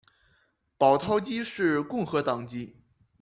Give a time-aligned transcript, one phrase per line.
[0.79, 2.75] 保陶基是共和党籍。